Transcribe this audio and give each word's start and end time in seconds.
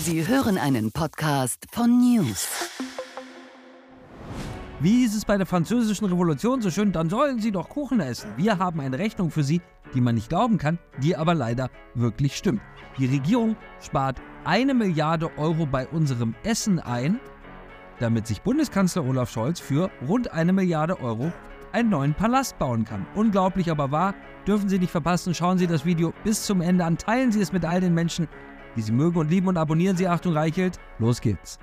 Sie 0.00 0.26
hören 0.26 0.58
einen 0.58 0.92
Podcast 0.92 1.66
von 1.72 1.98
News. 1.98 2.48
Wie 4.78 5.00
hieß 5.00 5.16
es 5.16 5.24
bei 5.24 5.36
der 5.36 5.44
Französischen 5.44 6.06
Revolution 6.06 6.62
so 6.62 6.70
schön, 6.70 6.92
dann 6.92 7.10
sollen 7.10 7.40
Sie 7.40 7.50
doch 7.50 7.68
Kuchen 7.68 7.98
essen. 7.98 8.30
Wir 8.36 8.58
haben 8.58 8.78
eine 8.78 8.98
Rechnung 8.98 9.32
für 9.32 9.42
Sie, 9.42 9.60
die 9.94 10.00
man 10.00 10.14
nicht 10.14 10.28
glauben 10.28 10.56
kann, 10.56 10.78
die 11.02 11.16
aber 11.16 11.34
leider 11.34 11.68
wirklich 11.94 12.36
stimmt. 12.36 12.62
Die 12.96 13.06
Regierung 13.06 13.56
spart 13.80 14.20
eine 14.44 14.72
Milliarde 14.72 15.36
Euro 15.36 15.66
bei 15.66 15.88
unserem 15.88 16.36
Essen 16.44 16.78
ein, 16.78 17.18
damit 17.98 18.28
sich 18.28 18.42
Bundeskanzler 18.42 19.04
Olaf 19.04 19.32
Scholz 19.32 19.58
für 19.58 19.90
rund 20.06 20.30
eine 20.32 20.52
Milliarde 20.52 21.00
Euro 21.00 21.32
einen 21.72 21.90
neuen 21.90 22.14
Palast 22.14 22.56
bauen 22.58 22.84
kann. 22.84 23.04
Unglaublich 23.16 23.68
aber 23.68 23.90
wahr, 23.90 24.14
dürfen 24.46 24.68
Sie 24.68 24.78
nicht 24.78 24.92
verpassen. 24.92 25.34
Schauen 25.34 25.58
Sie 25.58 25.66
das 25.66 25.84
Video 25.84 26.14
bis 26.22 26.44
zum 26.44 26.60
Ende 26.60 26.84
an, 26.84 26.98
teilen 26.98 27.32
Sie 27.32 27.40
es 27.40 27.52
mit 27.52 27.64
all 27.64 27.80
den 27.80 27.94
Menschen, 27.94 28.28
die 28.76 28.82
Sie 28.82 28.92
mögen 28.92 29.18
und 29.18 29.30
lieben 29.30 29.48
und 29.48 29.56
abonnieren 29.56 29.96
Sie 29.96 30.08
Achtung 30.08 30.32
Reichelt. 30.32 30.78
Los 30.98 31.20
geht's. 31.20 31.58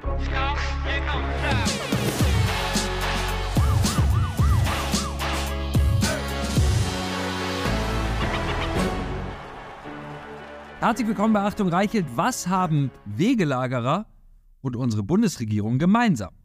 Herzlich 10.85 11.07
willkommen 11.07 11.33
bei 11.33 11.41
Achtung 11.41 11.69
Reichelt. 11.69 12.05
Was 12.15 12.47
haben 12.47 12.91
Wegelagerer 13.05 14.05
und 14.61 14.75
unsere 14.75 15.01
Bundesregierung 15.01 15.79
gemeinsam? 15.79 16.35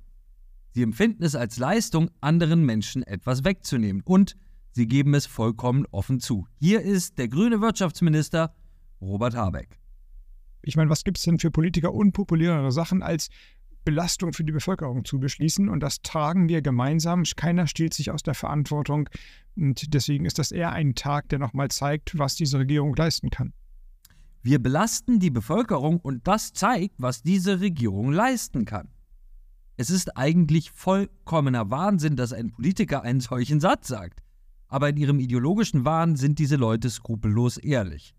Sie 0.70 0.82
empfinden 0.82 1.24
es 1.24 1.34
als 1.34 1.58
Leistung, 1.58 2.10
anderen 2.20 2.64
Menschen 2.64 3.02
etwas 3.02 3.44
wegzunehmen 3.44 4.02
und 4.04 4.36
sie 4.70 4.86
geben 4.86 5.14
es 5.14 5.26
vollkommen 5.26 5.84
offen 5.90 6.20
zu. 6.20 6.46
Hier 6.58 6.80
ist 6.80 7.18
der 7.18 7.28
grüne 7.28 7.60
Wirtschaftsminister 7.60 8.54
Robert 9.00 9.34
Habeck. 9.34 9.79
Ich 10.70 10.76
meine, 10.76 10.88
was 10.88 11.02
gibt 11.02 11.18
es 11.18 11.24
denn 11.24 11.40
für 11.40 11.50
Politiker 11.50 11.92
unpopulärere 11.92 12.70
Sachen 12.70 13.02
als 13.02 13.28
Belastung 13.84 14.32
für 14.32 14.44
die 14.44 14.52
Bevölkerung 14.52 15.04
zu 15.04 15.18
beschließen? 15.18 15.68
Und 15.68 15.80
das 15.80 16.00
tragen 16.00 16.48
wir 16.48 16.62
gemeinsam. 16.62 17.24
Keiner 17.34 17.66
stiehlt 17.66 17.92
sich 17.92 18.12
aus 18.12 18.22
der 18.22 18.34
Verantwortung. 18.34 19.08
Und 19.56 19.92
deswegen 19.92 20.26
ist 20.26 20.38
das 20.38 20.52
eher 20.52 20.70
ein 20.70 20.94
Tag, 20.94 21.28
der 21.28 21.40
nochmal 21.40 21.72
zeigt, 21.72 22.16
was 22.16 22.36
diese 22.36 22.60
Regierung 22.60 22.94
leisten 22.94 23.30
kann. 23.30 23.52
Wir 24.42 24.60
belasten 24.60 25.18
die 25.18 25.30
Bevölkerung 25.30 25.98
und 25.98 26.28
das 26.28 26.52
zeigt, 26.52 26.94
was 26.98 27.24
diese 27.24 27.60
Regierung 27.60 28.12
leisten 28.12 28.64
kann. 28.64 28.90
Es 29.76 29.90
ist 29.90 30.16
eigentlich 30.16 30.70
vollkommener 30.70 31.68
Wahnsinn, 31.70 32.14
dass 32.14 32.32
ein 32.32 32.52
Politiker 32.52 33.02
einen 33.02 33.18
solchen 33.18 33.58
Satz 33.58 33.88
sagt. 33.88 34.22
Aber 34.68 34.88
in 34.88 34.98
ihrem 34.98 35.18
ideologischen 35.18 35.84
Wahn 35.84 36.14
sind 36.14 36.38
diese 36.38 36.54
Leute 36.54 36.90
skrupellos 36.90 37.56
ehrlich. 37.56 38.14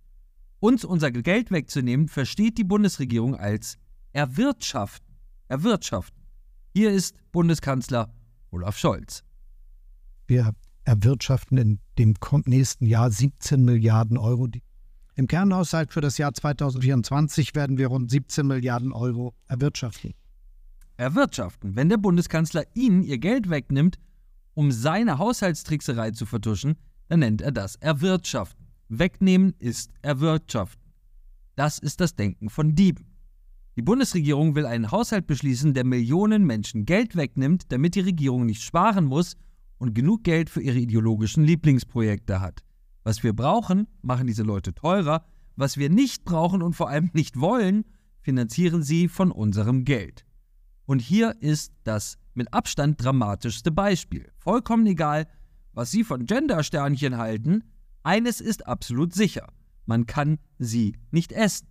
Uns 0.62 0.86
unser 0.86 1.12
Geld 1.12 1.52
wegzunehmen, 1.52 2.08
versteht 2.08 2.58
die 2.58 2.64
Bundesregierung 2.64 3.36
als 3.36 3.78
erwirtschaften. 4.14 5.14
Erwirtschaften. 5.50 6.24
Hier 6.74 6.92
ist 6.92 7.18
Bundeskanzler 7.34 8.14
Olaf 8.52 8.78
Scholz. 8.78 9.26
Wir 10.28 10.54
erwirtschaften 10.86 11.58
in 11.58 11.80
dem 11.98 12.14
nächsten 12.46 12.86
Jahr 12.86 13.12
17 13.12 13.62
Milliarden 13.62 14.18
Euro. 14.18 14.48
Im 15.16 15.28
Kernhaushalt 15.28 15.92
für 15.92 16.00
das 16.00 16.18
Jahr 16.18 16.34
2024 16.34 17.54
werden 17.56 17.78
wir 17.78 17.88
rund 17.88 18.10
17 18.10 18.48
Milliarden 18.48 18.94
Euro 18.94 19.36
erwirtschaften 19.50 20.14
erwirtschaften. 21.02 21.76
Wenn 21.76 21.90
der 21.90 21.98
Bundeskanzler 21.98 22.64
Ihnen 22.76 23.04
Ihr 23.04 23.18
Geld 23.18 23.50
wegnimmt, 23.50 23.98
um 24.54 24.72
seine 24.72 25.18
Haushaltstrickserei 25.18 26.12
zu 26.12 26.26
vertuschen, 26.26 26.78
dann 27.08 27.20
nennt 27.20 27.42
er 27.42 27.52
das 27.52 27.76
erwirtschaften. 27.76 28.61
Wegnehmen 28.94 29.54
ist 29.58 29.92
erwirtschaften. 30.02 30.92
Das 31.56 31.80
ist 31.80 32.02
das 32.02 32.16
Denken 32.16 32.50
von 32.50 32.76
Dieben. 32.76 33.06
Die 33.78 33.82
Bundesregierung 33.82 34.54
will 34.56 34.66
einen 34.66 34.92
Haushalt 34.92 35.28
beschließen, 35.28 35.74
der 35.74 35.86
Millionen 35.86 36.46
Menschen 36.46 36.86
Geld 36.86 37.16
wegnimmt, 37.16 37.72
damit 37.72 37.96
die 37.96 38.02
Regierung 38.02 38.46
nicht 38.46 38.62
sparen 38.62 39.06
muss 39.06 39.38
und 39.78 39.96
genug 39.96 40.26
Geld 40.26 40.50
für 40.50 40.62
ihre 40.62 40.78
ideologischen 40.78 41.46
Lieblingsprojekte 41.46 42.42
hat. 42.42 42.64
Was 43.04 43.24
wir 43.24 43.34
brauchen, 43.34 43.88
machen 44.02 44.28
diese 44.28 44.44
Leute 44.44 44.74
teurer. 44.74 45.26
Was 45.56 45.78
wir 45.78 45.90
nicht 45.90 46.26
brauchen 46.26 46.62
und 46.62 46.74
vor 46.74 46.90
allem 46.90 47.10
nicht 47.14 47.40
wollen, 47.40 47.86
finanzieren 48.20 48.84
sie 48.84 49.08
von 49.08 49.32
unserem 49.32 49.86
Geld. 49.86 50.26
Und 50.86 51.02
hier 51.02 51.36
ist 51.40 51.72
das 51.86 52.18
mit 52.34 52.54
Abstand 52.54 53.02
dramatischste 53.02 53.72
Beispiel. 53.72 54.30
Vollkommen 54.38 54.86
egal, 54.86 55.28
was 55.74 55.92
Sie 55.92 56.04
von 56.04 56.26
Gender-Sternchen 56.26 57.18
halten, 57.18 57.64
eines 58.04 58.42
ist 58.42 58.68
absolut 58.68 59.14
sicher. 59.14 59.48
Man 59.86 60.06
kann 60.06 60.40
sie 60.58 60.96
nicht 61.12 61.32
essen. 61.32 61.68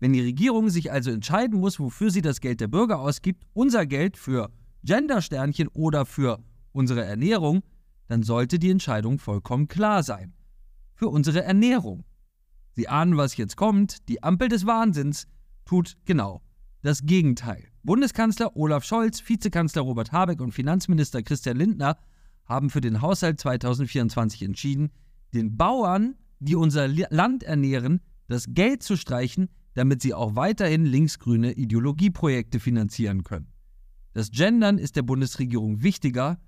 Wenn 0.00 0.12
die 0.12 0.20
Regierung 0.20 0.68
sich 0.68 0.90
also 0.90 1.10
entscheiden 1.10 1.60
muss, 1.60 1.78
wofür 1.78 2.10
sie 2.10 2.22
das 2.22 2.40
Geld 2.40 2.60
der 2.60 2.68
Bürger 2.68 2.98
ausgibt, 2.98 3.44
unser 3.52 3.86
Geld 3.86 4.16
für 4.16 4.50
Gender-Sternchen 4.82 5.68
oder 5.68 6.06
für 6.06 6.42
unsere 6.72 7.04
Ernährung, 7.04 7.62
dann 8.08 8.22
sollte 8.22 8.58
die 8.58 8.70
Entscheidung 8.70 9.18
vollkommen 9.18 9.68
klar 9.68 10.02
sein. 10.02 10.34
Für 10.94 11.08
unsere 11.08 11.44
Ernährung. 11.44 12.04
Sie 12.72 12.88
ahnen, 12.88 13.16
was 13.16 13.36
jetzt 13.36 13.56
kommt. 13.56 14.08
Die 14.08 14.22
Ampel 14.22 14.48
des 14.48 14.66
Wahnsinns 14.66 15.26
tut 15.64 15.96
genau 16.04 16.42
das 16.82 17.02
Gegenteil. 17.02 17.68
Bundeskanzler 17.84 18.56
Olaf 18.56 18.84
Scholz, 18.84 19.22
Vizekanzler 19.26 19.82
Robert 19.82 20.12
Habeck 20.12 20.40
und 20.40 20.52
Finanzminister 20.52 21.22
Christian 21.22 21.56
Lindner 21.56 21.96
haben 22.44 22.70
für 22.70 22.80
den 22.80 23.00
Haushalt 23.00 23.40
2024 23.40 24.42
entschieden, 24.42 24.90
den 25.34 25.56
Bauern, 25.56 26.16
die 26.40 26.56
unser 26.56 26.88
Land 26.88 27.42
ernähren, 27.42 28.00
das 28.28 28.46
Geld 28.48 28.82
zu 28.82 28.96
streichen, 28.96 29.48
damit 29.74 30.02
sie 30.02 30.14
auch 30.14 30.36
weiterhin 30.36 30.84
linksgrüne 30.84 31.52
Ideologieprojekte 31.52 32.60
finanzieren 32.60 33.22
können. 33.22 33.48
Das 34.12 34.30
Gendern 34.30 34.78
ist 34.78 34.96
der 34.96 35.02
Bundesregierung 35.02 35.82
wichtiger 35.82 36.38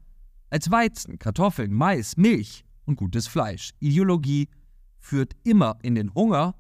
als 0.51 0.71
Weizen, 0.71 1.19
Kartoffeln, 1.19 1.73
Mais, 1.73 2.17
Milch 2.17 2.65
und 2.85 2.97
gutes 2.97 3.27
Fleisch. 3.27 3.71
Ideologie 3.81 4.49
führt 4.99 5.35
immer 5.43 5.79
in 5.83 5.95
den 5.95 6.15
Hunger 6.15 6.55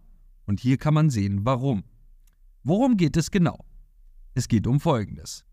und 0.46 0.60
hier 0.60 0.78
kann 0.78 0.94
man 0.94 1.10
sehen, 1.10 1.40
warum. 1.44 1.84
Worum 2.62 2.96
geht 2.96 3.16
es 3.16 3.30
genau? 3.30 3.64
Es 4.34 4.48
geht 4.48 4.66
um 4.66 4.80
Folgendes. 4.80 5.44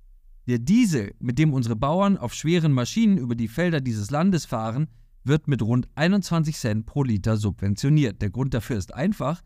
Der 0.48 0.60
Diesel, 0.60 1.14
mit 1.20 1.38
dem 1.38 1.54
unsere 1.54 1.76
Bauern 1.76 2.18
auf 2.18 2.34
schweren 2.34 2.72
Maschinen 2.72 3.18
über 3.18 3.36
die 3.36 3.48
Felder 3.48 3.80
dieses 3.80 4.10
Landes 4.10 4.46
fahren, 4.46 4.88
wird 5.24 5.48
mit 5.48 5.62
rund 5.62 5.88
21 5.96 6.58
Cent 6.58 6.86
pro 6.86 7.04
Liter 7.04 7.38
subventioniert. 7.38 8.22
Der 8.22 8.30
Grund 8.30 8.54
dafür 8.54 8.78
ist 8.78 8.94
einfach, 8.94 9.42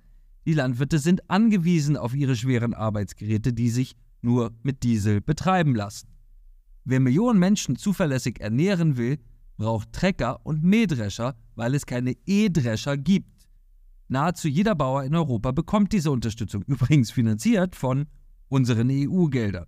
die 0.46 0.54
Landwirte 0.54 1.00
sind 1.00 1.30
angewiesen 1.30 1.98
auf 1.98 2.14
ihre 2.14 2.36
schweren 2.36 2.74
Arbeitsgeräte, 2.74 3.54
die 3.54 3.70
sich 3.70 3.96
nur 4.22 4.54
mit 4.64 4.84
Diesel 4.84 5.22
betreiben 5.22 5.76
lassen. 5.76 6.08
Wer 6.84 7.00
Millionen 7.00 7.40
Menschen 7.40 7.76
zuverlässig 7.76 8.40
ernähren 8.40 8.98
will, 8.98 9.18
braucht 9.58 9.92
Trecker 9.92 10.46
und 10.46 10.64
Mähdrescher, 10.64 11.36
weil 11.56 11.74
es 11.74 11.86
keine 11.86 12.16
E-Drescher 12.26 12.98
gibt. 12.98 13.48
Nahezu 14.08 14.48
jeder 14.48 14.76
Bauer 14.76 15.04
in 15.04 15.16
Europa 15.16 15.52
bekommt 15.52 15.94
diese 15.94 16.12
Unterstützung, 16.12 16.64
übrigens 16.68 17.12
finanziert 17.12 17.76
von 17.76 18.06
unseren 18.50 18.90
EU-Geldern. 18.92 19.66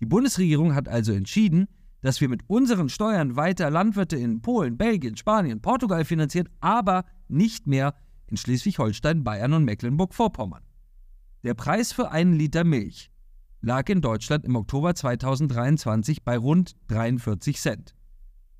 Die 0.00 0.06
Bundesregierung 0.06 0.74
hat 0.74 0.88
also 0.88 1.12
entschieden, 1.12 1.68
dass 2.02 2.20
wir 2.20 2.28
mit 2.28 2.42
unseren 2.48 2.88
Steuern 2.88 3.36
weiter 3.36 3.70
Landwirte 3.70 4.16
in 4.16 4.40
Polen, 4.42 4.76
Belgien, 4.76 5.16
Spanien, 5.16 5.60
Portugal 5.60 6.04
finanzieren, 6.04 6.48
aber 6.60 7.04
nicht 7.28 7.66
mehr 7.66 7.94
in 8.26 8.36
Schleswig-Holstein, 8.36 9.24
Bayern 9.24 9.52
und 9.52 9.64
Mecklenburg-Vorpommern. 9.64 10.62
Der 11.42 11.54
Preis 11.54 11.92
für 11.92 12.10
einen 12.10 12.34
Liter 12.34 12.64
Milch 12.64 13.10
lag 13.60 13.88
in 13.88 14.00
Deutschland 14.00 14.44
im 14.44 14.56
Oktober 14.56 14.94
2023 14.94 16.22
bei 16.22 16.36
rund 16.38 16.76
43 16.88 17.58
Cent. 17.58 17.94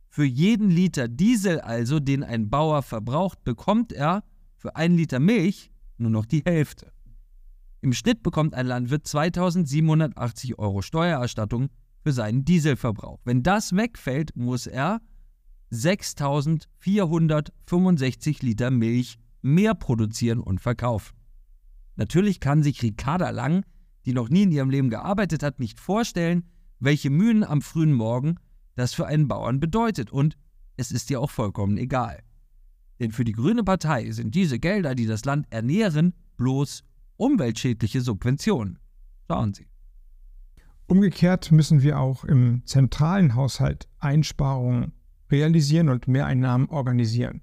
Für 0.09 0.25
jeden 0.25 0.71
Liter 0.71 1.09
Diesel 1.09 1.61
also, 1.61 2.01
den 2.01 2.25
ein 2.25 2.51
Bauer 2.51 2.83
verbraucht, 2.83 3.45
bekommt 3.45 3.93
er 3.93 4.25
für 4.57 4.77
einen 4.77 4.97
Liter 4.97 5.21
Milch 5.21 5.71
nur 5.99 6.11
noch 6.11 6.27
die 6.27 6.43
Hälfte. 6.45 6.93
Im 7.81 7.93
Schnitt 7.93 8.23
bekommt 8.23 8.55
ein 8.55 8.67
Landwirt 8.67 9.07
2780 9.07 10.59
Euro 10.59 10.83
Steuererstattung 10.83 11.71
für 12.03 12.13
seinen 12.13 12.45
Dieselverbrauch. 12.45 13.21
Wenn 13.25 13.43
das 13.43 13.75
wegfällt, 13.75 14.37
muss 14.37 14.67
er 14.67 15.01
6465 15.71 18.43
Liter 18.43 18.71
Milch 18.71 19.19
mehr 19.43 19.75
produzieren 19.75 20.41
und 20.41 20.61
verkaufen. 20.61 21.17
Natürlich 21.97 22.41
kann 22.41 22.63
sich 22.63 22.83
Ricarda 22.83 23.31
Lang, 23.31 23.65
die 24.07 24.13
noch 24.13 24.29
nie 24.29 24.43
in 24.43 24.53
ihrem 24.53 24.71
Leben 24.71 24.91
gearbeitet 24.91 25.43
hat, 25.43 25.61
nicht 25.61 25.81
vorstellen, 25.81 26.45
welche 26.79 27.11
Mühen 27.11 27.45
am 27.45 27.63
frühen 27.63 27.93
Morgen 27.93 28.37
das 28.75 28.95
für 28.95 29.07
einen 29.07 29.29
Bauern 29.29 29.61
bedeutet. 29.61 30.11
Und 30.11 30.37
es 30.77 30.91
ist 30.91 31.11
ihr 31.11 31.21
auch 31.21 31.31
vollkommen 31.31 31.77
egal. 31.77 32.23
Denn 32.99 33.13
für 33.13 33.25
die 33.25 33.33
Grüne 33.33 33.65
Partei 33.65 34.11
sind 34.11 34.35
diese 34.35 34.59
Gelder, 34.59 34.95
die 34.95 35.07
das 35.07 35.25
Land 35.25 35.47
ernähren, 35.51 36.15
bloß 36.37 36.83
umweltschädliche 37.17 38.01
Subventionen. 38.01 38.79
Schauen 39.29 39.55
Sie. 39.55 39.70
Umgekehrt 40.91 41.53
müssen 41.53 41.83
wir 41.83 41.99
auch 41.99 42.25
im 42.25 42.63
zentralen 42.67 43.35
Haushalt 43.35 43.89
Einsparungen 43.99 44.93
realisieren 45.31 45.89
und 45.89 46.09
Mehreinnahmen 46.09 46.69
organisieren. 46.69 47.43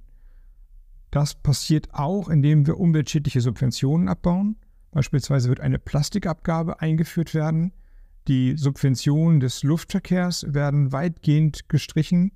Das 1.10 1.34
passiert 1.34 1.94
auch, 1.94 2.30
indem 2.30 2.68
wir 2.68 2.78
umweltschädliche 2.78 3.42
Subventionen 3.42 4.10
abbauen 4.10 4.58
Beispielsweise 4.98 5.50
wird 5.50 5.60
eine 5.60 5.80
Plastikabgabe 5.80 6.82
eingeführt 6.82 7.34
werden. 7.34 7.72
Die 8.28 8.58
Subventionen 8.58 9.40
des 9.40 9.62
Luftverkehrs 9.62 10.54
werden 10.54 10.92
weitgehend 10.92 11.70
gestrichen. 11.70 12.32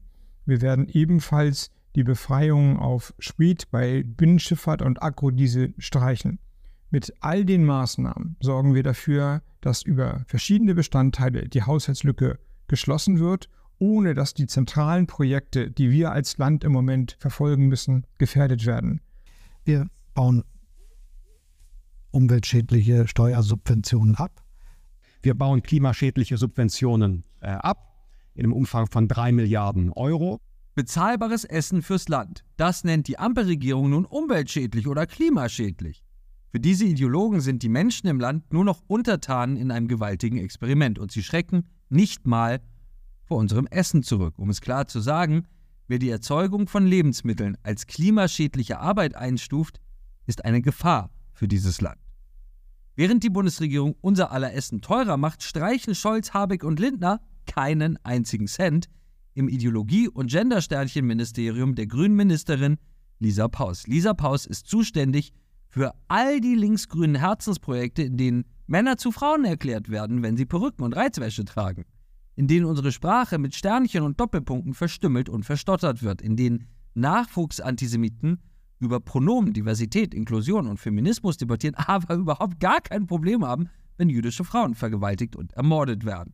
Wir 0.46 0.62
werden 0.62 0.88
ebenfalls 0.88 1.72
die 1.96 2.04
Befreiung 2.04 2.78
auf 2.78 3.14
Sprit 3.20 3.70
bei 3.72 4.04
Binnenschifffahrt 4.04 4.82
und 4.82 5.02
Agrodiesel 5.02 5.74
streichen. 5.78 6.40
Mit 6.92 7.14
all 7.22 7.46
den 7.46 7.64
Maßnahmen 7.64 8.36
sorgen 8.42 8.76
wir 8.76 8.84
dafür, 8.84 9.42
dass 9.62 9.82
über 9.82 10.26
verschiedene 10.28 10.76
Bestandteile 10.76 11.48
die 11.48 11.64
Haushaltslücke 11.64 12.38
geschlossen 12.68 13.20
wird, 13.20 13.50
ohne 13.80 14.14
dass 14.14 14.34
die 14.34 14.46
zentralen 14.46 15.08
Projekte, 15.08 15.72
die 15.72 15.90
wir 15.90 16.12
als 16.12 16.38
Land 16.38 16.66
im 16.66 16.74
Moment 16.74 17.16
verfolgen 17.18 17.68
müssen, 17.68 18.06
gefährdet 18.18 18.66
werden. 18.66 19.00
Wir 19.64 19.88
bauen 20.14 20.44
umweltschädliche 22.12 23.08
Steuersubventionen 23.08 24.16
ab. 24.16 24.44
Wir 25.22 25.34
bauen 25.34 25.64
klimaschädliche 25.64 26.36
Subventionen 26.36 27.24
äh, 27.40 27.52
ab 27.52 28.06
in 28.36 28.44
einem 28.44 28.54
Umfang 28.54 28.88
von 28.88 29.08
drei 29.08 29.32
Milliarden 29.32 29.94
Euro. 29.94 30.42
Bezahlbares 30.76 31.46
Essen 31.46 31.84
fürs 31.84 32.10
Land. 32.10 32.44
Das 32.58 32.84
nennt 32.84 33.08
die 33.08 33.18
Ampelregierung 33.18 33.92
nun 33.92 34.06
umweltschädlich 34.06 34.88
oder 34.88 35.08
klimaschädlich. 35.08 36.04
Für 36.52 36.60
diese 36.60 36.84
Ideologen 36.84 37.40
sind 37.40 37.64
die 37.64 37.70
Menschen 37.70 38.08
im 38.08 38.20
Land 38.20 38.52
nur 38.52 38.66
noch 38.66 38.84
Untertanen 38.88 39.56
in 39.56 39.72
einem 39.72 39.88
gewaltigen 39.88 40.38
Experiment 40.38 41.00
und 41.00 41.10
sie 41.10 41.24
schrecken 41.24 41.64
nicht 41.88 42.28
mal 42.28 42.60
vor 43.24 43.38
unserem 43.38 43.68
Essen 43.68 44.04
zurück. 44.04 44.38
Um 44.38 44.50
es 44.50 44.60
klar 44.60 44.86
zu 44.86 45.00
sagen, 45.00 45.48
wer 45.88 45.98
die 45.98 46.10
Erzeugung 46.10 46.68
von 46.68 46.86
Lebensmitteln 46.86 47.58
als 47.64 47.88
klimaschädliche 47.88 48.80
Arbeit 48.80 49.16
einstuft, 49.16 49.80
ist 50.26 50.44
eine 50.44 50.62
Gefahr 50.62 51.10
für 51.32 51.48
dieses 51.48 51.80
Land. 51.80 52.02
Während 52.98 53.24
die 53.24 53.30
Bundesregierung 53.30 53.96
unser 54.02 54.34
aller 54.34 54.54
Essen 54.54 54.82
teurer 54.82 55.16
macht, 55.16 55.44
streichen 55.44 55.96
Scholz, 55.96 56.34
Habeck 56.34 56.66
und 56.66 56.82
Lindner 56.82 57.22
keinen 57.46 57.98
einzigen 58.04 58.48
Cent 58.48 58.90
im 59.34 59.48
Ideologie- 59.48 60.10
und 60.10 60.30
Gendersternchen-Ministerium 60.30 61.76
der 61.76 61.88
grünen 61.88 62.18
Ministerin 62.18 62.78
Lisa 63.20 63.48
Paus. 63.48 63.88
Lisa 63.88 64.14
Paus 64.14 64.46
ist 64.46 64.68
zuständig 64.68 65.32
für 65.72 65.96
all 66.10 66.42
die 66.42 66.56
linksgrünen 66.56 67.16
Herzensprojekte, 67.16 68.04
in 68.04 68.18
denen 68.18 68.46
Männer 68.68 68.98
zu 68.98 69.12
Frauen 69.12 69.46
erklärt 69.46 69.90
werden, 69.90 70.22
wenn 70.22 70.36
sie 70.38 70.46
Perücken 70.46 70.84
und 70.84 70.96
Reizwäsche 70.96 71.46
tragen, 71.46 71.86
in 72.36 72.48
denen 72.48 72.66
unsere 72.66 72.92
Sprache 72.92 73.38
mit 73.38 73.56
Sternchen 73.56 74.04
und 74.04 74.20
Doppelpunkten 74.20 74.74
verstümmelt 74.74 75.30
und 75.30 75.46
verstottert 75.46 76.04
wird, 76.04 76.22
in 76.22 76.36
denen 76.36 76.68
Nachwuchsantisemiten 76.94 78.42
über 78.80 79.00
Pronomen, 79.00 79.54
Diversität, 79.54 80.14
Inklusion 80.14 80.68
und 80.68 80.78
Feminismus 80.78 81.38
debattieren, 81.38 81.76
aber 81.78 82.16
überhaupt 82.16 82.60
gar 82.60 82.82
kein 82.82 83.08
Problem 83.08 83.46
haben, 83.46 83.70
wenn 83.96 84.10
jüdische 84.10 84.44
Frauen 84.44 84.76
vergewaltigt 84.76 85.38
und 85.38 85.54
ermordet 85.54 86.06
werden. 86.06 86.34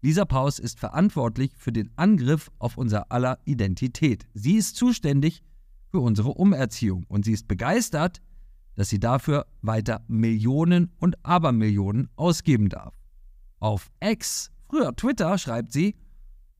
Lisa 0.00 0.24
Paus 0.24 0.58
ist 0.58 0.80
verantwortlich 0.80 1.52
für 1.58 1.72
den 1.72 1.90
Angriff 1.96 2.50
auf 2.58 2.78
unser 2.78 3.12
aller 3.12 3.38
Identität. 3.44 4.26
Sie 4.32 4.54
ist 4.54 4.76
zuständig 4.76 5.42
für 5.90 6.00
unsere 6.00 6.30
Umerziehung 6.30 7.04
und 7.08 7.26
sie 7.26 7.32
ist 7.32 7.46
begeistert, 7.46 8.22
dass 8.76 8.88
sie 8.88 9.00
dafür 9.00 9.46
weiter 9.62 10.04
Millionen 10.08 10.92
und 10.98 11.24
Abermillionen 11.24 12.08
ausgeben 12.16 12.68
darf. 12.68 12.94
Auf 13.58 13.90
X, 14.00 14.50
früher 14.68 14.94
Twitter, 14.96 15.36
schreibt 15.38 15.72
sie, 15.72 15.96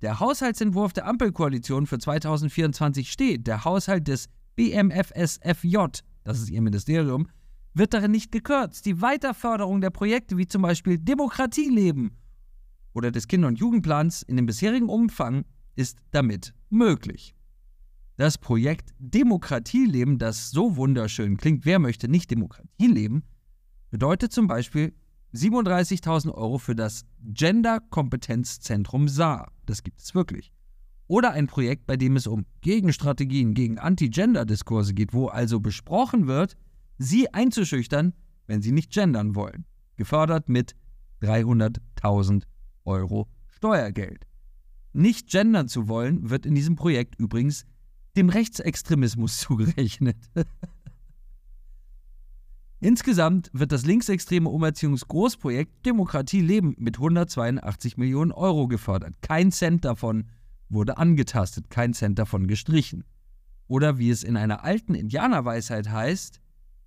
der 0.03 0.21
Haushaltsentwurf 0.21 0.93
der 0.93 1.07
Ampelkoalition 1.07 1.87
für 1.87 1.99
2024 1.99 3.11
steht. 3.11 3.47
Der 3.47 3.65
Haushalt 3.65 4.09
des 4.09 4.29
BMFSFJ, 4.57 5.77
das 6.25 6.41
ist 6.41 6.51
ihr 6.51 6.63
Ministerium, 6.63 7.29
wird 7.75 7.95
darin 7.95 8.11
nicht 8.11 8.33
gekürzt. 8.33 8.87
Die 8.87 9.01
Weiterförderung 9.01 9.81
der 9.81 9.91
Projekte 9.91 10.37
wie 10.37 10.47
zum 10.47 10.63
Beispiel 10.63 10.99
Demokratieleben 10.99 12.17
oder 12.93 13.11
des 13.11 13.29
Kinder- 13.29 13.49
und 13.49 13.59
Jugendplans 13.59 14.23
in 14.23 14.37
dem 14.37 14.47
bisherigen 14.47 14.89
Umfang 14.89 15.45
ist 15.77 15.99
damit 16.11 16.55
möglich. 16.69 17.35
Das 18.21 18.37
Projekt 18.37 18.93
Demokratieleben, 18.99 20.19
das 20.19 20.51
so 20.51 20.77
wunderschön 20.77 21.39
klingt, 21.39 21.65
wer 21.65 21.79
möchte 21.79 22.07
nicht 22.07 22.31
Demokratie 22.31 22.87
leben, 22.87 23.23
bedeutet 23.89 24.31
zum 24.31 24.47
Beispiel 24.47 24.93
37.000 25.33 26.31
Euro 26.35 26.59
für 26.59 26.75
das 26.75 27.07
Gender-Kompetenzzentrum 27.23 29.09
Saar. 29.09 29.51
Das 29.65 29.83
gibt 29.83 30.03
es 30.03 30.15
wirklich. 30.15 30.53
Oder 31.07 31.31
ein 31.31 31.47
Projekt, 31.47 31.87
bei 31.87 31.97
dem 31.97 32.15
es 32.15 32.27
um 32.27 32.45
Gegenstrategien 32.61 33.55
gegen 33.55 33.79
Anti-Gender-Diskurse 33.79 34.93
geht, 34.93 35.15
wo 35.15 35.29
also 35.29 35.59
besprochen 35.59 36.27
wird, 36.27 36.59
sie 36.99 37.33
einzuschüchtern, 37.33 38.13
wenn 38.47 38.61
sie 38.61 38.73
nicht 38.73 38.93
gendern 38.93 39.35
wollen. 39.35 39.65
Gefördert 39.97 40.51
mit 40.51 40.77
300.000 41.23 42.43
Euro 42.85 43.31
Steuergeld. 43.47 44.27
Nicht 44.93 45.31
gendern 45.31 45.69
zu 45.69 45.89
wollen, 45.89 46.29
wird 46.29 46.45
in 46.45 46.55
diesem 46.55 46.77
Projekt 46.77 47.19
übrigens 47.19 47.65
dem 48.17 48.29
Rechtsextremismus 48.29 49.39
zugerechnet. 49.41 50.17
Insgesamt 52.83 53.51
wird 53.53 53.73
das 53.73 53.85
linksextreme 53.85 54.49
Umerziehungsgroßprojekt 54.49 55.85
Demokratie 55.85 56.41
leben 56.41 56.75
mit 56.79 56.97
182 56.97 57.99
Millionen 57.99 58.33
Euro 58.33 58.69
gefördert. 58.69 59.15
Kein 59.21 59.53
Cent 59.53 59.85
davon 59.85 60.31
wurde 60.71 60.97
angetastet, 60.97 61.69
kein 61.69 61.93
Cent 61.93 62.19
davon 62.19 62.47
gestrichen. 62.47 63.05
Oder 63.67 63.99
wie 63.99 64.11
es 64.11 64.23
in 64.23 64.37
einer 64.37 64.65
alten 64.65 64.95
Indianerweisheit 64.95 65.91
heißt, 65.91 66.41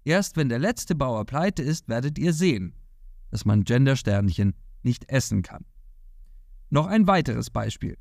erst 0.03 0.35
wenn 0.35 0.49
der 0.49 0.59
letzte 0.59 0.95
Bauer 0.95 1.25
pleite 1.25 1.61
ist, 1.61 1.87
werdet 1.87 2.17
ihr 2.17 2.33
sehen, 2.33 2.73
dass 3.29 3.45
man 3.45 3.63
Gendersternchen 3.63 4.55
nicht 4.81 5.09
essen 5.09 5.43
kann. 5.43 5.63
Noch 6.71 6.87
ein 6.87 7.05
weiteres 7.05 7.51
Beispiel. 7.51 7.97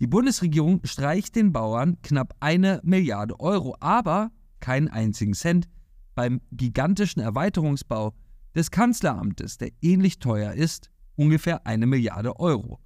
Die 0.00 0.06
Bundesregierung 0.06 0.80
streicht 0.84 1.36
den 1.36 1.52
Bauern 1.52 2.00
knapp 2.02 2.34
eine 2.40 2.80
Milliarde 2.82 3.38
Euro, 3.38 3.76
aber 3.80 4.32
keinen 4.60 4.88
einzigen 4.88 5.34
Cent 5.34 5.68
beim 6.14 6.40
gigantischen 6.52 7.22
Erweiterungsbau 7.22 8.14
des 8.54 8.70
Kanzleramtes, 8.70 9.58
der 9.58 9.70
ähnlich 9.82 10.18
teuer 10.18 10.52
ist, 10.52 10.90
ungefähr 11.16 11.66
eine 11.66 11.86
Milliarde 11.86 12.38
Euro. 12.38 12.80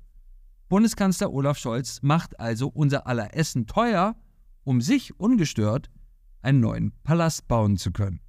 Bundeskanzler 0.68 1.32
Olaf 1.32 1.58
Scholz 1.58 2.00
macht 2.02 2.38
also 2.38 2.68
unser 2.68 3.06
aller 3.06 3.34
Essen 3.34 3.66
teuer, 3.66 4.16
um 4.64 4.82
sich 4.82 5.18
ungestört 5.18 5.90
einen 6.42 6.60
neuen 6.60 6.92
Palast 7.04 7.48
bauen 7.48 7.78
zu 7.78 7.90
können. 7.90 8.20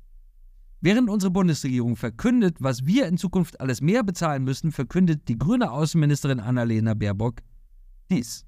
Während 0.81 1.09
unsere 1.09 1.31
Bundesregierung 1.31 1.97
verkündet, 1.97 2.57
was 2.59 2.85
wir 2.85 3.07
in 3.07 3.17
Zukunft 3.17 3.59
alles 3.59 3.81
mehr 3.81 4.03
bezahlen 4.03 4.45
müssen, 4.45 4.71
verkündet 4.71 5.27
die 5.27 5.37
grüne 5.37 5.71
Außenministerin 5.71 6.39
Annalena 6.39 6.93
Baerbock 6.93 7.41
dies. 8.09 8.45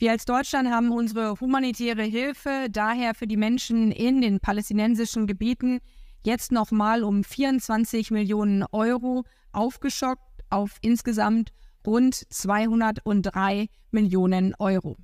Wir 0.00 0.12
als 0.12 0.24
Deutschland 0.24 0.70
haben 0.70 0.92
unsere 0.92 1.38
humanitäre 1.42 2.04
Hilfe 2.04 2.68
daher 2.70 3.14
für 3.14 3.26
die 3.26 3.36
Menschen 3.36 3.92
in 3.92 4.22
den 4.22 4.40
palästinensischen 4.40 5.26
Gebieten 5.26 5.80
jetzt 6.24 6.52
nochmal 6.52 7.04
um 7.04 7.22
24 7.22 8.10
Millionen 8.10 8.64
Euro 8.72 9.24
aufgeschockt 9.52 10.22
auf 10.48 10.78
insgesamt 10.80 11.52
rund 11.86 12.14
203 12.14 13.66
Millionen 13.90 14.54
Euro. 14.58 14.96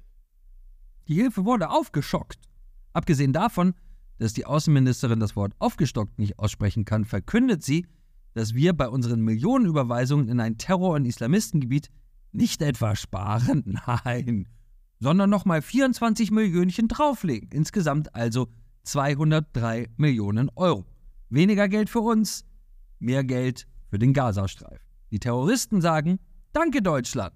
Die 1.09 1.17
Hilfe 1.17 1.45
wurde 1.45 1.69
aufgeschockt. 1.69 2.39
Abgesehen 2.95 3.35
davon, 3.35 3.75
dass 4.17 4.33
die 4.33 4.47
Außenministerin 4.47 5.21
das 5.21 5.37
Wort 5.37 5.53
aufgestockt 5.59 6.19
nicht 6.19 6.39
aussprechen 6.39 6.87
kann, 6.87 7.05
verkündet 7.05 7.63
sie, 7.63 7.87
dass 8.33 8.55
wir 8.55 8.73
bei 8.73 8.89
unseren 8.89 9.21
Millionenüberweisungen 9.21 10.31
in 10.31 10.41
ein 10.41 10.57
Terror- 10.57 10.95
und 10.95 11.05
Islamistengebiet 11.05 11.91
nicht 12.33 12.63
etwa 12.63 12.97
sparen, 12.97 13.79
nein, 14.05 14.49
sondern 14.99 15.31
nochmal 15.31 15.63
24 15.63 16.31
Millionchen 16.31 16.89
drauflegen. 16.89 17.51
Insgesamt 17.53 18.15
also 18.15 18.49
203 18.85 19.91
Millionen 19.97 20.51
Euro. 20.55 20.85
Weniger 21.29 21.69
Geld 21.69 21.91
für 21.91 22.01
uns, 22.01 22.45
mehr 22.99 23.25
Geld 23.25 23.67
für 23.89 23.99
den 23.99 24.13
Gazastreifen. 24.13 24.85
Die 25.11 25.19
Terroristen 25.19 25.81
sagen, 25.81 26.19
danke 26.53 26.83
Deutschland. 26.83 27.35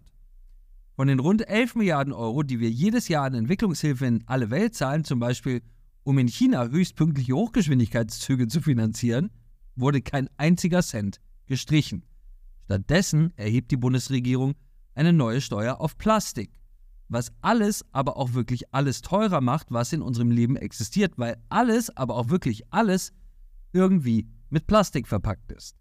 Von 0.96 1.08
den 1.08 1.18
rund 1.18 1.48
11 1.48 1.76
Milliarden 1.76 2.12
Euro, 2.12 2.42
die 2.42 2.60
wir 2.60 2.70
jedes 2.70 3.08
Jahr 3.08 3.24
an 3.24 3.34
Entwicklungshilfe 3.34 4.06
in 4.06 4.22
alle 4.26 4.50
Welt 4.50 4.74
zahlen, 4.74 5.04
zum 5.04 5.18
Beispiel 5.18 5.62
um 6.02 6.18
in 6.18 6.28
China 6.28 6.66
höchstpünktliche 6.66 7.34
Hochgeschwindigkeitszüge 7.34 8.48
zu 8.48 8.60
finanzieren, 8.60 9.30
wurde 9.76 10.02
kein 10.02 10.28
einziger 10.36 10.82
Cent 10.82 11.20
gestrichen. 11.46 12.04
Stattdessen 12.64 13.32
erhebt 13.36 13.70
die 13.70 13.76
Bundesregierung 13.76 14.54
eine 14.94 15.12
neue 15.12 15.40
Steuer 15.40 15.80
auf 15.80 15.98
Plastik 15.98 16.50
was 17.10 17.32
alles, 17.42 17.84
aber 17.92 18.16
auch 18.16 18.34
wirklich 18.34 18.72
alles 18.72 19.02
teurer 19.02 19.40
macht, 19.40 19.70
was 19.70 19.92
in 19.92 20.00
unserem 20.00 20.30
Leben 20.30 20.56
existiert, 20.56 21.14
weil 21.16 21.36
alles, 21.48 21.94
aber 21.96 22.16
auch 22.16 22.30
wirklich 22.30 22.62
alles 22.72 23.12
irgendwie 23.72 24.28
mit 24.48 24.66
Plastik 24.66 25.06
verpackt 25.06 25.52
ist. 25.52 25.76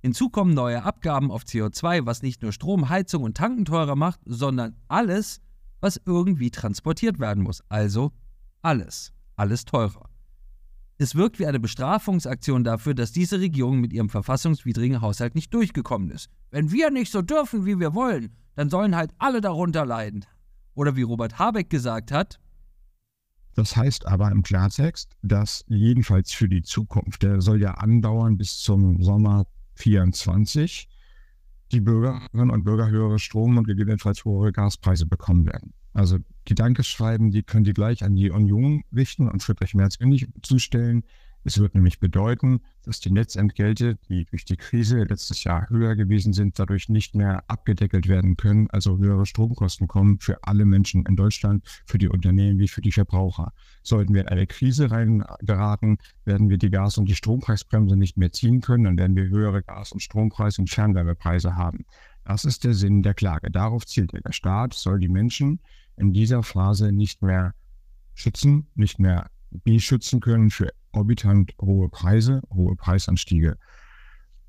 Hinzu 0.00 0.30
kommen 0.30 0.54
neue 0.54 0.84
Abgaben 0.84 1.30
auf 1.30 1.42
CO2, 1.42 2.06
was 2.06 2.22
nicht 2.22 2.42
nur 2.42 2.52
Strom, 2.52 2.88
Heizung 2.88 3.24
und 3.24 3.36
Tanken 3.36 3.64
teurer 3.64 3.96
macht, 3.96 4.20
sondern 4.24 4.76
alles, 4.86 5.40
was 5.80 6.00
irgendwie 6.04 6.50
transportiert 6.50 7.18
werden 7.18 7.42
muss. 7.42 7.62
Also 7.68 8.12
alles, 8.62 9.12
alles 9.36 9.64
teurer. 9.64 10.08
Es 11.00 11.14
wirkt 11.14 11.38
wie 11.38 11.46
eine 11.46 11.60
Bestrafungsaktion 11.60 12.64
dafür, 12.64 12.94
dass 12.94 13.12
diese 13.12 13.40
Regierung 13.40 13.80
mit 13.80 13.92
ihrem 13.92 14.08
verfassungswidrigen 14.08 15.00
Haushalt 15.00 15.34
nicht 15.34 15.54
durchgekommen 15.54 16.10
ist. 16.10 16.28
Wenn 16.50 16.72
wir 16.72 16.90
nicht 16.90 17.12
so 17.12 17.22
dürfen, 17.22 17.66
wie 17.66 17.78
wir 17.78 17.94
wollen, 17.94 18.36
dann 18.56 18.70
sollen 18.70 18.96
halt 18.96 19.12
alle 19.18 19.40
darunter 19.40 19.86
leiden. 19.86 20.24
Oder 20.78 20.94
wie 20.94 21.02
Robert 21.02 21.40
Habeck 21.40 21.70
gesagt 21.70 22.12
hat, 22.12 22.38
das 23.56 23.76
heißt 23.76 24.06
aber 24.06 24.30
im 24.30 24.44
Klartext, 24.44 25.16
dass 25.22 25.64
jedenfalls 25.66 26.32
für 26.32 26.48
die 26.48 26.62
Zukunft, 26.62 27.24
der 27.24 27.40
soll 27.40 27.60
ja 27.60 27.72
andauern 27.72 28.36
bis 28.36 28.60
zum 28.60 29.02
Sommer 29.02 29.46
24, 29.74 30.88
die 31.72 31.80
Bürgerinnen 31.80 32.50
und 32.50 32.62
Bürger 32.62 32.88
höhere 32.90 33.18
Strom- 33.18 33.58
und 33.58 33.66
gegebenenfalls 33.66 34.24
höhere 34.24 34.52
Gaspreise 34.52 35.06
bekommen 35.06 35.46
werden. 35.46 35.74
Also 35.94 36.18
die 36.46 36.54
Dankeschreiben, 36.54 37.32
die 37.32 37.42
können 37.42 37.64
die 37.64 37.74
gleich 37.74 38.04
an 38.04 38.14
die 38.14 38.30
Union 38.30 38.84
richten 38.94 39.28
und 39.28 39.42
Friedrich 39.42 39.74
Merz 39.74 39.96
ähnlich 39.98 40.28
zustellen. 40.42 41.02
Es 41.44 41.58
wird 41.58 41.74
nämlich 41.74 42.00
bedeuten, 42.00 42.60
dass 42.82 43.00
die 43.00 43.10
Netzentgelte, 43.10 43.96
die 44.08 44.24
durch 44.26 44.44
die 44.44 44.56
Krise 44.56 45.04
letztes 45.04 45.44
Jahr 45.44 45.68
höher 45.70 45.94
gewesen 45.94 46.32
sind, 46.32 46.58
dadurch 46.58 46.88
nicht 46.88 47.14
mehr 47.14 47.44
abgedeckelt 47.48 48.08
werden 48.08 48.36
können, 48.36 48.68
also 48.70 48.98
höhere 48.98 49.24
Stromkosten 49.24 49.86
kommen 49.86 50.18
für 50.18 50.42
alle 50.42 50.64
Menschen 50.64 51.06
in 51.06 51.16
Deutschland, 51.16 51.64
für 51.86 51.98
die 51.98 52.08
Unternehmen 52.08 52.58
wie 52.58 52.68
für 52.68 52.80
die 52.80 52.92
Verbraucher. 52.92 53.52
Sollten 53.82 54.14
wir 54.14 54.22
in 54.22 54.28
eine 54.28 54.46
Krise 54.46 54.90
reingeraten, 54.90 55.98
werden 56.24 56.50
wir 56.50 56.58
die 56.58 56.70
Gas- 56.70 56.98
und 56.98 57.08
die 57.08 57.14
Strompreisbremse 57.14 57.96
nicht 57.96 58.16
mehr 58.16 58.32
ziehen 58.32 58.60
können, 58.60 58.84
dann 58.84 58.98
werden 58.98 59.16
wir 59.16 59.28
höhere 59.28 59.62
Gas- 59.62 59.92
und 59.92 60.00
Strompreise 60.00 60.60
und 60.62 60.70
Fernwärmepreise 60.70 61.56
haben. 61.56 61.86
Das 62.24 62.44
ist 62.44 62.64
der 62.64 62.74
Sinn 62.74 63.02
der 63.02 63.14
Klage. 63.14 63.50
Darauf 63.50 63.86
zielt 63.86 64.12
der 64.12 64.32
Staat, 64.32 64.74
soll 64.74 64.98
die 64.98 65.08
Menschen 65.08 65.60
in 65.96 66.12
dieser 66.12 66.42
Phase 66.42 66.92
nicht 66.92 67.22
mehr 67.22 67.54
schützen, 68.14 68.66
nicht 68.74 68.98
mehr 68.98 69.30
beschützen 69.50 70.20
können 70.20 70.50
für 70.50 70.68
orbitant 70.92 71.52
hohe 71.60 71.88
Preise, 71.88 72.42
hohe 72.52 72.74
Preisanstiege. 72.76 73.56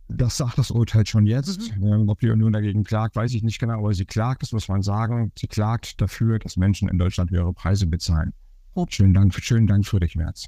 Das 0.07 0.37
sagt 0.37 0.57
das 0.57 0.71
Urteil 0.71 1.05
schon 1.05 1.25
jetzt. 1.25 1.75
Mhm. 1.77 1.85
Ähm, 1.85 2.09
ob 2.09 2.19
die 2.19 2.29
Union 2.29 2.51
dagegen 2.51 2.83
klagt, 2.83 3.15
weiß 3.15 3.33
ich 3.33 3.43
nicht 3.43 3.59
genau, 3.59 3.79
aber 3.79 3.93
sie 3.93 4.05
klagt, 4.05 4.41
das 4.41 4.51
muss 4.51 4.67
man 4.67 4.81
sagen. 4.81 5.31
Sie 5.37 5.47
klagt 5.47 6.01
dafür, 6.01 6.39
dass 6.39 6.57
Menschen 6.57 6.89
in 6.89 6.97
Deutschland 6.97 7.29
höhere 7.29 7.53
Preise 7.53 7.85
bezahlen. 7.85 8.33
Oh. 8.73 8.85
Schönen 8.89 9.13
Dank, 9.13 9.33
schönen 9.35 9.67
Dank, 9.67 9.85
Friedrich 9.85 10.15
Merz. 10.15 10.45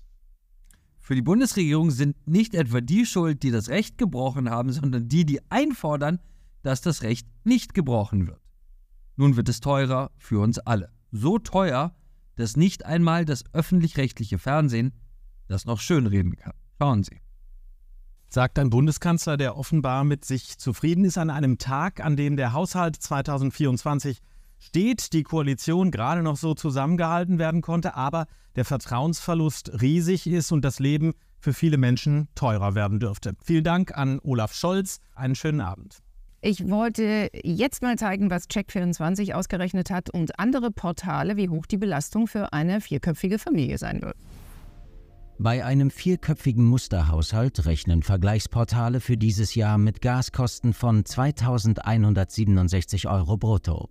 Für 1.00 1.16
die 1.16 1.22
Bundesregierung 1.22 1.92
sind 1.92 2.16
nicht 2.28 2.56
etwa 2.56 2.82
die 2.82 3.06
schuld, 3.06 3.44
die 3.44 3.52
das 3.52 3.70
Recht 3.70 3.98
gebrochen 3.98 4.50
haben, 4.50 4.72
sondern 4.72 5.08
die, 5.08 5.26
die 5.26 5.42
einfordern, 5.52 6.20
dass 6.64 6.82
das 6.82 7.04
Recht 7.04 7.28
nicht 7.44 7.74
gebrochen 7.74 8.28
wird. 8.28 8.40
Nun 9.16 9.36
wird 9.36 9.50
es 9.50 9.60
teurer 9.60 10.12
für 10.18 10.40
uns 10.40 10.58
alle. 10.60 10.90
So 11.12 11.38
teuer, 11.38 11.96
dass 12.36 12.56
nicht 12.56 12.86
einmal 12.86 13.26
das 13.26 13.44
öffentlich-rechtliche 13.54 14.38
Fernsehen 14.38 14.94
das 15.52 15.66
noch 15.66 15.80
schönreden 15.80 16.36
kann. 16.36 16.54
Schauen 16.80 17.04
Sie. 17.04 17.22
Sagt 18.28 18.58
ein 18.60 18.70
Bundeskanzler, 18.70 19.36
der 19.36 19.58
offenbar 19.58 20.04
mit 20.04 20.24
sich 20.24 20.58
zufrieden 20.58 21.04
ist 21.04 21.18
an 21.18 21.30
einem 21.30 21.58
Tag, 21.58 22.04
an 22.04 22.16
dem 22.16 22.38
der 22.38 22.54
Haushalt 22.54 22.96
2024 22.96 24.20
steht, 24.58 25.12
die 25.12 25.24
Koalition 25.24 25.92
gerade 25.92 26.24
noch 26.24 26.38
so 26.38 26.54
zusammengehalten 26.54 27.40
werden 27.40 27.62
konnte, 27.62 27.96
aber 27.96 28.28
der 28.56 28.64
Vertrauensverlust 28.64 29.82
riesig 29.82 30.28
ist 30.28 30.52
und 30.52 30.64
das 30.64 30.80
Leben 30.80 31.14
für 31.40 31.54
viele 31.54 31.78
Menschen 31.78 32.30
teurer 32.36 32.76
werden 32.76 33.00
dürfte. 33.00 33.34
Vielen 33.44 33.64
Dank 33.64 33.98
an 33.98 34.20
Olaf 34.24 34.54
Scholz. 34.54 35.00
Einen 35.16 35.36
schönen 35.36 35.60
Abend. 35.60 35.98
Ich 36.42 36.68
wollte 36.70 37.30
jetzt 37.44 37.82
mal 37.84 37.98
zeigen, 37.98 38.32
was 38.32 38.50
Check24 38.50 39.34
ausgerechnet 39.34 39.92
hat 39.92 40.10
und 40.10 40.40
andere 40.40 40.72
Portale, 40.72 41.38
wie 41.38 41.50
hoch 41.50 41.66
die 41.66 41.78
Belastung 41.78 42.28
für 42.28 42.54
eine 42.54 42.82
vierköpfige 42.82 43.38
Familie 43.38 43.78
sein 43.78 44.02
wird. 44.02 44.16
Bei 45.44 45.66
einem 45.66 45.90
vierköpfigen 45.90 46.66
Musterhaushalt 46.66 47.66
rechnen 47.66 48.04
Vergleichsportale 48.04 49.00
für 49.00 49.18
dieses 49.18 49.56
Jahr 49.56 49.80
mit 49.80 50.00
Gaskosten 50.00 50.72
von 50.72 51.04
2167 51.04 53.08
Euro 53.08 53.38
brutto. 53.38 53.90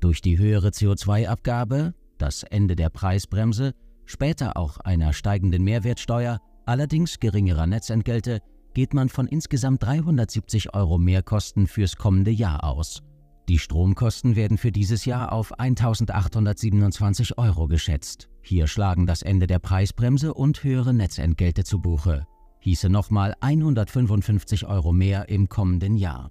Durch 0.00 0.20
die 0.20 0.36
höhere 0.36 0.68
CO2-Abgabe, 0.68 1.94
das 2.18 2.42
Ende 2.42 2.76
der 2.76 2.90
Preisbremse, 2.90 3.72
später 4.04 4.58
auch 4.58 4.76
einer 4.76 5.14
steigenden 5.14 5.64
Mehrwertsteuer, 5.64 6.38
allerdings 6.66 7.18
geringerer 7.18 7.66
Netzentgelte, 7.66 8.40
geht 8.74 8.92
man 8.92 9.08
von 9.08 9.28
insgesamt 9.28 9.82
370 9.82 10.74
Euro 10.74 10.98
Mehrkosten 10.98 11.66
fürs 11.66 11.96
kommende 11.96 12.30
Jahr 12.30 12.64
aus. 12.64 13.02
Die 13.48 13.58
Stromkosten 13.58 14.36
werden 14.36 14.56
für 14.56 14.70
dieses 14.70 15.04
Jahr 15.04 15.32
auf 15.32 15.58
1827 15.58 17.38
Euro 17.38 17.66
geschätzt. 17.66 18.28
Hier 18.40 18.68
schlagen 18.68 19.06
das 19.06 19.22
Ende 19.22 19.48
der 19.48 19.58
Preisbremse 19.58 20.32
und 20.32 20.62
höhere 20.62 20.94
Netzentgelte 20.94 21.64
zu 21.64 21.80
Buche. 21.80 22.26
Hieße 22.60 22.88
nochmal 22.88 23.34
155 23.40 24.66
Euro 24.66 24.92
mehr 24.92 25.28
im 25.28 25.48
kommenden 25.48 25.96
Jahr. 25.96 26.30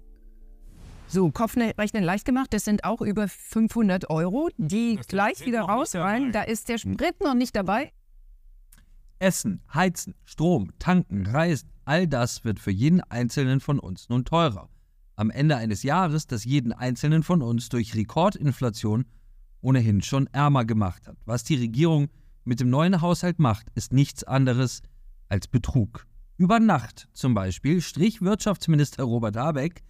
So, 1.06 1.30
Kopfrechnen 1.30 2.02
leicht 2.02 2.24
gemacht, 2.24 2.54
das 2.54 2.64
sind 2.64 2.84
auch 2.84 3.02
über 3.02 3.28
500 3.28 4.08
Euro, 4.08 4.48
die 4.56 4.98
gleich 5.06 5.44
wieder 5.44 5.60
rausfallen. 5.60 6.32
Da 6.32 6.42
ist 6.42 6.70
der 6.70 6.78
Sprit 6.78 7.20
noch 7.22 7.34
nicht 7.34 7.54
dabei. 7.54 7.92
Essen, 9.18 9.60
Heizen, 9.72 10.14
Strom, 10.24 10.72
Tanken, 10.78 11.26
Reisen, 11.26 11.70
all 11.84 12.08
das 12.08 12.44
wird 12.44 12.58
für 12.58 12.70
jeden 12.70 13.02
Einzelnen 13.02 13.60
von 13.60 13.78
uns 13.78 14.08
nun 14.08 14.24
teurer 14.24 14.70
am 15.16 15.30
Ende 15.30 15.56
eines 15.56 15.82
Jahres, 15.82 16.26
das 16.26 16.44
jeden 16.44 16.72
einzelnen 16.72 17.22
von 17.22 17.42
uns 17.42 17.68
durch 17.68 17.94
Rekordinflation 17.94 19.04
ohnehin 19.60 20.02
schon 20.02 20.26
ärmer 20.28 20.64
gemacht 20.64 21.06
hat. 21.06 21.16
Was 21.24 21.44
die 21.44 21.54
Regierung 21.54 22.08
mit 22.44 22.60
dem 22.60 22.70
neuen 22.70 23.00
Haushalt 23.00 23.38
macht, 23.38 23.68
ist 23.74 23.92
nichts 23.92 24.24
anderes 24.24 24.82
als 25.28 25.46
Betrug. 25.46 26.06
Über 26.36 26.58
Nacht 26.58 27.08
zum 27.12 27.34
Beispiel 27.34 27.80
strich 27.80 28.20
Wirtschaftsminister 28.20 29.04
Robert 29.04 29.36
Habeck 29.36 29.82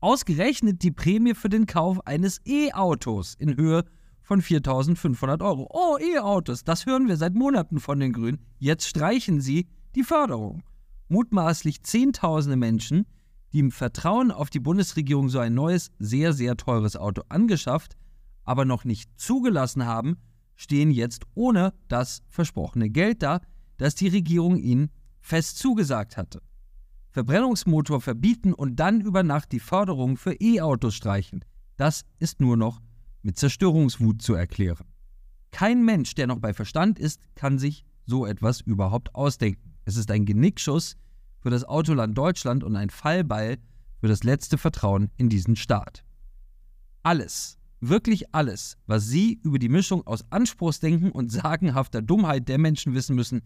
ausgerechnet 0.00 0.82
die 0.82 0.90
Prämie 0.90 1.34
für 1.34 1.48
den 1.48 1.66
Kauf 1.66 2.04
eines 2.06 2.40
E-Autos 2.44 3.34
in 3.34 3.56
Höhe 3.56 3.84
von 4.22 4.42
4.500 4.42 5.44
Euro. 5.44 5.68
Oh, 5.72 5.96
E-Autos, 5.98 6.64
das 6.64 6.86
hören 6.86 7.06
wir 7.08 7.16
seit 7.16 7.34
Monaten 7.34 7.78
von 7.78 8.00
den 8.00 8.12
Grünen. 8.12 8.40
Jetzt 8.58 8.88
streichen 8.88 9.40
sie 9.40 9.68
die 9.94 10.02
Förderung. 10.02 10.62
Mutmaßlich 11.08 11.82
Zehntausende 11.84 12.56
Menschen 12.56 13.06
die 13.52 13.60
im 13.60 13.70
Vertrauen 13.70 14.30
auf 14.30 14.50
die 14.50 14.60
Bundesregierung 14.60 15.28
so 15.28 15.38
ein 15.38 15.54
neues, 15.54 15.90
sehr, 15.98 16.32
sehr 16.32 16.56
teures 16.56 16.96
Auto 16.96 17.22
angeschafft, 17.28 17.96
aber 18.44 18.64
noch 18.64 18.84
nicht 18.84 19.10
zugelassen 19.18 19.86
haben, 19.86 20.16
stehen 20.56 20.90
jetzt 20.90 21.24
ohne 21.34 21.74
das 21.88 22.22
versprochene 22.28 22.90
Geld 22.90 23.22
da, 23.22 23.40
das 23.76 23.94
die 23.94 24.08
Regierung 24.08 24.56
ihnen 24.56 24.90
fest 25.20 25.58
zugesagt 25.58 26.16
hatte. 26.16 26.40
Verbrennungsmotor 27.10 28.00
verbieten 28.00 28.52
und 28.52 28.76
dann 28.76 29.00
über 29.00 29.22
Nacht 29.22 29.52
die 29.52 29.60
Förderung 29.60 30.16
für 30.16 30.34
E-Autos 30.34 30.94
streichen, 30.94 31.44
das 31.76 32.04
ist 32.18 32.40
nur 32.40 32.56
noch 32.56 32.80
mit 33.22 33.38
Zerstörungswut 33.38 34.22
zu 34.22 34.34
erklären. 34.34 34.86
Kein 35.50 35.84
Mensch, 35.84 36.14
der 36.14 36.26
noch 36.26 36.38
bei 36.38 36.52
Verstand 36.52 36.98
ist, 36.98 37.20
kann 37.34 37.58
sich 37.58 37.84
so 38.04 38.26
etwas 38.26 38.60
überhaupt 38.60 39.14
ausdenken. 39.14 39.74
Es 39.84 39.96
ist 39.96 40.10
ein 40.10 40.26
Genickschuss 40.26 40.96
für 41.46 41.50
das 41.50 41.62
Autoland 41.62 42.18
Deutschland 42.18 42.64
und 42.64 42.74
ein 42.74 42.90
Fallbeil 42.90 43.58
für 44.00 44.08
das 44.08 44.24
letzte 44.24 44.58
Vertrauen 44.58 45.12
in 45.16 45.28
diesen 45.28 45.54
Staat. 45.54 46.04
Alles, 47.04 47.56
wirklich 47.78 48.34
alles, 48.34 48.78
was 48.88 49.06
Sie 49.06 49.38
über 49.44 49.60
die 49.60 49.68
Mischung 49.68 50.04
aus 50.08 50.24
Anspruchsdenken 50.30 51.12
und 51.12 51.30
sagenhafter 51.30 52.02
Dummheit 52.02 52.48
der 52.48 52.58
Menschen 52.58 52.94
wissen 52.94 53.14
müssen, 53.14 53.42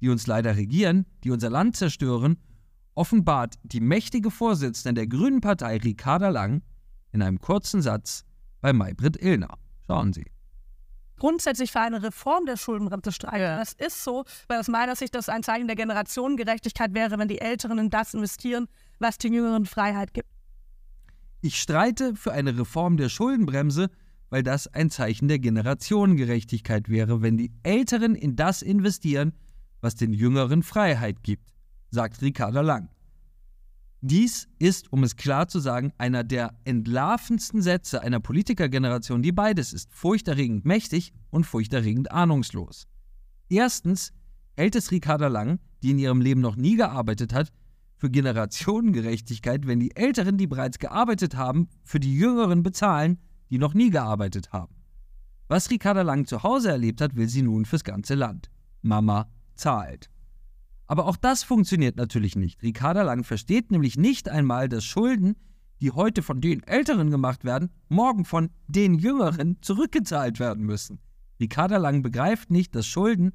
die 0.00 0.08
uns 0.08 0.26
leider 0.26 0.56
regieren, 0.56 1.06
die 1.22 1.30
unser 1.30 1.48
Land 1.48 1.76
zerstören, 1.76 2.38
offenbart 2.96 3.54
die 3.62 3.78
mächtige 3.78 4.32
Vorsitzende 4.32 5.02
der 5.02 5.06
Grünen 5.06 5.40
Partei 5.40 5.76
Ricarda 5.76 6.30
Lang 6.30 6.60
in 7.12 7.22
einem 7.22 7.40
kurzen 7.40 7.82
Satz 7.82 8.24
bei 8.62 8.72
Maybrit 8.72 9.16
Illner. 9.22 9.58
Schauen 9.86 10.12
Sie 10.12 10.33
grundsätzlich 11.24 11.72
für 11.72 11.80
eine 11.80 12.02
Reform 12.02 12.44
der 12.44 12.58
Schuldenbremse 12.58 13.10
streiten. 13.10 13.40
Ja. 13.40 13.56
Das 13.56 13.72
ist 13.72 14.04
so, 14.04 14.26
weil 14.46 14.60
aus 14.60 14.68
meiner 14.68 14.94
Sicht 14.94 15.14
das 15.14 15.30
ein 15.30 15.42
Zeichen 15.42 15.66
der 15.66 15.74
Generationengerechtigkeit 15.74 16.92
wäre, 16.92 17.18
wenn 17.18 17.28
die 17.28 17.40
Älteren 17.40 17.78
in 17.78 17.88
das 17.88 18.12
investieren, 18.12 18.68
was 18.98 19.16
den 19.16 19.32
Jüngeren 19.32 19.64
Freiheit 19.64 20.12
gibt. 20.12 20.28
Ich 21.40 21.58
streite 21.58 22.14
für 22.14 22.32
eine 22.32 22.58
Reform 22.58 22.98
der 22.98 23.08
Schuldenbremse, 23.08 23.88
weil 24.28 24.42
das 24.42 24.66
ein 24.66 24.90
Zeichen 24.90 25.28
der 25.28 25.38
Generationengerechtigkeit 25.38 26.90
wäre, 26.90 27.22
wenn 27.22 27.38
die 27.38 27.52
Älteren 27.62 28.16
in 28.16 28.36
das 28.36 28.60
investieren, 28.60 29.32
was 29.80 29.94
den 29.94 30.12
Jüngeren 30.12 30.62
Freiheit 30.62 31.22
gibt, 31.22 31.54
sagt 31.90 32.20
Ricarda 32.20 32.60
Lang. 32.60 32.90
Dies 34.06 34.48
ist, 34.58 34.92
um 34.92 35.02
es 35.02 35.16
klar 35.16 35.48
zu 35.48 35.60
sagen, 35.60 35.90
einer 35.96 36.24
der 36.24 36.52
entlarvendsten 36.64 37.62
Sätze 37.62 38.02
einer 38.02 38.20
Politikergeneration, 38.20 39.22
die 39.22 39.32
beides 39.32 39.72
ist, 39.72 39.90
furchterregend 39.94 40.66
mächtig 40.66 41.14
und 41.30 41.44
furchterregend 41.46 42.12
ahnungslos. 42.12 42.86
Erstens 43.48 44.12
hält 44.58 44.76
es 44.76 44.90
Ricarda 44.90 45.28
Lang, 45.28 45.58
die 45.82 45.92
in 45.92 45.98
ihrem 45.98 46.20
Leben 46.20 46.42
noch 46.42 46.56
nie 46.56 46.76
gearbeitet 46.76 47.32
hat, 47.32 47.50
für 47.96 48.10
Generationengerechtigkeit, 48.10 49.66
wenn 49.66 49.80
die 49.80 49.96
Älteren, 49.96 50.36
die 50.36 50.48
bereits 50.48 50.78
gearbeitet 50.78 51.36
haben, 51.36 51.70
für 51.82 51.98
die 51.98 52.14
Jüngeren 52.14 52.62
bezahlen, 52.62 53.16
die 53.48 53.56
noch 53.56 53.72
nie 53.72 53.88
gearbeitet 53.88 54.52
haben. 54.52 54.74
Was 55.48 55.70
Ricarda 55.70 56.02
Lang 56.02 56.26
zu 56.26 56.42
Hause 56.42 56.68
erlebt 56.68 57.00
hat, 57.00 57.16
will 57.16 57.30
sie 57.30 57.40
nun 57.40 57.64
fürs 57.64 57.84
ganze 57.84 58.16
Land. 58.16 58.50
Mama 58.82 59.30
zahlt. 59.54 60.10
Aber 60.86 61.06
auch 61.06 61.16
das 61.16 61.42
funktioniert 61.42 61.96
natürlich 61.96 62.36
nicht. 62.36 62.62
Ricarda 62.62 63.02
Lang 63.02 63.24
versteht 63.24 63.70
nämlich 63.70 63.96
nicht 63.96 64.28
einmal, 64.28 64.68
dass 64.68 64.84
Schulden, 64.84 65.36
die 65.80 65.90
heute 65.90 66.22
von 66.22 66.40
den 66.40 66.62
Älteren 66.62 67.10
gemacht 67.10 67.44
werden, 67.44 67.70
morgen 67.88 68.24
von 68.24 68.50
den 68.66 68.94
Jüngeren 68.94 69.58
zurückgezahlt 69.62 70.38
werden 70.38 70.64
müssen. 70.64 71.00
Ricarda 71.40 71.78
Lang 71.78 72.02
begreift 72.02 72.50
nicht, 72.50 72.74
dass 72.74 72.86
Schulden 72.86 73.32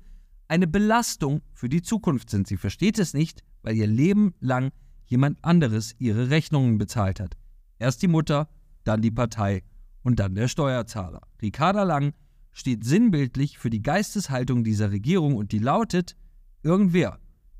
eine 0.47 0.67
Belastung 0.67 1.41
für 1.53 1.69
die 1.69 1.81
Zukunft 1.81 2.29
sind. 2.29 2.47
Sie 2.47 2.57
versteht 2.57 2.97
es 2.99 3.13
nicht, 3.13 3.43
weil 3.61 3.75
ihr 3.75 3.87
Leben 3.87 4.33
lang 4.39 4.71
jemand 5.05 5.43
anderes 5.43 5.95
ihre 5.99 6.29
Rechnungen 6.29 6.77
bezahlt 6.77 7.19
hat. 7.19 7.35
Erst 7.77 8.01
die 8.01 8.07
Mutter, 8.07 8.47
dann 8.83 9.01
die 9.01 9.11
Partei 9.11 9.63
und 10.03 10.19
dann 10.19 10.35
der 10.35 10.47
Steuerzahler. 10.47 11.21
Ricarda 11.41 11.83
Lang 11.83 12.13
steht 12.51 12.83
sinnbildlich 12.83 13.57
für 13.57 13.69
die 13.69 13.81
Geisteshaltung 13.81 14.63
dieser 14.63 14.91
Regierung 14.91 15.35
und 15.35 15.51
die 15.51 15.59
lautet, 15.59 16.15
irgendwer 16.63 17.19